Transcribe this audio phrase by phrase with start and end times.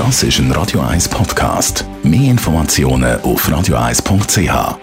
[0.00, 1.84] Das ist ein Radio 1 Podcast.
[2.02, 4.78] Mehr Informationen auf radio1.ch.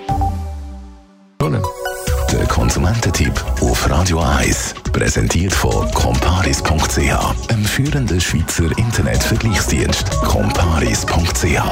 [2.32, 10.12] Der Konsumententipp auf Radio 1 präsentiert von comparis.ch, einem führenden Schweizer Internetvergleichsdienst.
[10.22, 11.64] comparis.ch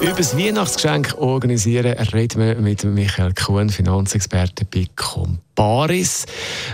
[0.00, 6.24] über das Weihnachtsgeschenk organisieren reden wir mit Michael Kuhn, Finanzexperte bei Comparis.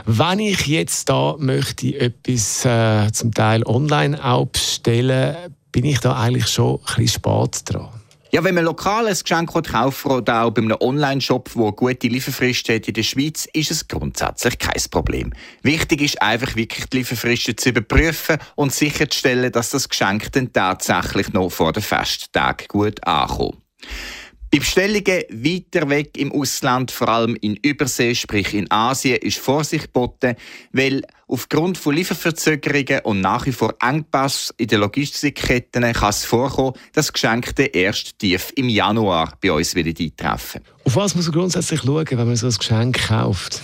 [0.05, 5.37] Wenn ich jetzt da möchte etwas äh, zum Teil online auch bestellen,
[5.75, 7.89] bin ich da eigentlich schon ein bisschen spät dran.
[8.31, 12.07] Ja, wenn man lokal ein Geschenk kaufen oder auch bei einem Online-Shop, der eine gute
[12.07, 15.33] Lieferfrist hat in der Schweiz, ist es grundsätzlich kein Problem.
[15.63, 21.33] Wichtig ist einfach wirklich die Lieferfristen zu überprüfen und sicherzustellen, dass das Geschenk dann tatsächlich
[21.33, 23.59] noch vor den Festtagen gut ankommt.
[24.55, 29.87] Bei Bestellungen weiter weg im Ausland, vor allem in Übersee, sprich in Asien, ist Vorsicht
[29.87, 30.37] geboten,
[30.71, 36.75] weil aufgrund von Lieferverzögerungen und nach wie vor Engpass in den Logistikketten kann es vorkommen,
[36.93, 40.61] dass Geschenke erst tief im Januar bei uns wieder eintreffen.
[40.85, 43.61] Auf was muss man grundsätzlich schauen, wenn man so ein Geschenk kauft?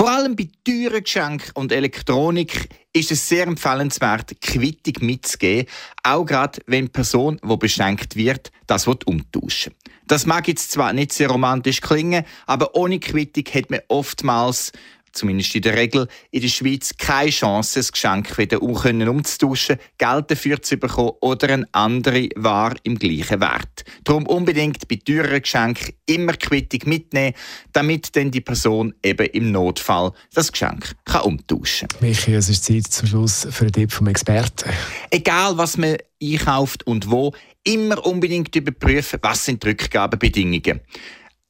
[0.00, 5.66] Vor allem bei teuren Geschenken und Elektronik ist es sehr empfehlenswert, Quittung mitzugeben,
[6.02, 9.92] auch gerade wenn die Person, die beschenkt wird, das umtauschen will.
[10.06, 14.72] Das mag jetzt zwar nicht sehr romantisch klingen, aber ohne Quittung hat man oftmals
[15.12, 20.30] zumindest in der Regel, in der Schweiz keine Chance, das Geschenk wieder um umzutauschen, Geld
[20.30, 23.84] dafür zu bekommen oder eine andere Ware im gleichen Wert.
[24.04, 27.34] Darum unbedingt bei teureren Geschenken immer Quittung mitnehmen,
[27.72, 32.08] damit dann die Person eben im Notfall das Geschenk kann umtauschen kann.
[32.08, 34.70] Michi, es ist Zeit zum Schluss für den Tipp vom Experten.
[35.10, 37.32] Egal, was man einkauft und wo,
[37.64, 40.80] immer unbedingt überprüfen, was sind die Rückgabebedingungen.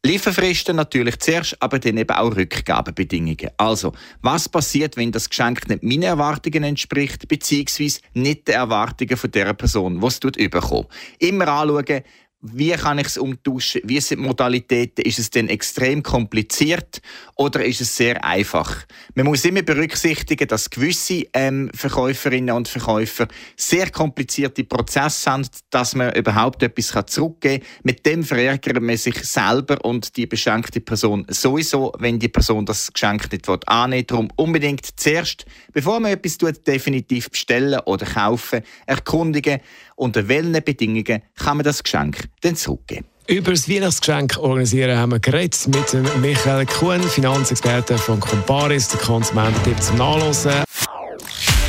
[0.03, 3.51] Lieferfristen natürlich zuerst, aber dann eben auch Rückgabebedingungen.
[3.59, 9.31] Also, was passiert, wenn das Geschenk nicht meinen Erwartungen entspricht, beziehungsweise nicht den Erwartungen von
[9.31, 10.89] der Person, die es überkommt?
[11.19, 12.03] Immer anschauen,
[12.42, 13.83] wie kann ich es umtauschen?
[13.84, 15.05] Wie sind die Modalitäten?
[15.05, 17.02] Ist es denn extrem kompliziert
[17.36, 18.86] oder ist es sehr einfach?
[19.14, 25.95] Man muss immer berücksichtigen, dass gewisse ähm, Verkäuferinnen und Verkäufer sehr komplizierte Prozesse haben, dass
[25.95, 27.68] man überhaupt etwas zurückgeben kann.
[27.83, 32.90] Mit dem verärgert man sich selber und die beschenkte Person sowieso, wenn die Person das
[32.90, 34.05] Geschenk nicht annehmen will.
[34.05, 39.61] Darum unbedingt zuerst, bevor man etwas tut, definitiv bestellen oder kaufen, erkundigen,
[39.96, 43.07] unter welchen Bedingungen kann man das Geschenk denn zurückgeben.
[43.27, 49.80] Über das Weihnachtsgeschenk organisieren haben wir geredet mit Michael Kuhn, Finanzexperte von Comparis, der Konsumententipp
[49.80, 50.64] zum Nachlesen.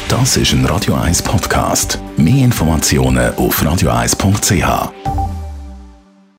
[0.09, 1.99] Das ist ein Radio 1 Podcast.
[2.17, 5.20] Mehr Informationen auf radio1.ch.